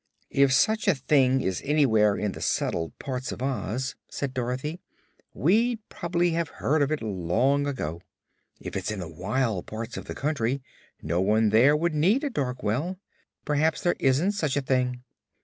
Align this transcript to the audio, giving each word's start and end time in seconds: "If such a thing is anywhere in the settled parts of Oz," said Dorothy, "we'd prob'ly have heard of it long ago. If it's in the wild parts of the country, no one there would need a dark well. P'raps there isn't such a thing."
"If 0.31 0.51
such 0.51 0.87
a 0.87 0.95
thing 0.95 1.41
is 1.41 1.61
anywhere 1.63 2.15
in 2.17 2.31
the 2.31 2.41
settled 2.41 2.97
parts 2.97 3.31
of 3.31 3.43
Oz," 3.43 3.93
said 4.09 4.33
Dorothy, 4.33 4.79
"we'd 5.31 5.77
prob'ly 5.89 6.31
have 6.31 6.49
heard 6.49 6.81
of 6.81 6.91
it 6.91 7.03
long 7.03 7.67
ago. 7.67 8.01
If 8.59 8.75
it's 8.75 8.89
in 8.89 8.99
the 8.99 9.07
wild 9.07 9.67
parts 9.67 9.97
of 9.97 10.05
the 10.05 10.15
country, 10.15 10.63
no 11.03 11.21
one 11.21 11.49
there 11.49 11.77
would 11.77 11.93
need 11.93 12.23
a 12.23 12.31
dark 12.31 12.63
well. 12.63 12.97
P'raps 13.45 13.81
there 13.83 13.95
isn't 13.99 14.31
such 14.31 14.57
a 14.57 14.61
thing." 14.61 15.03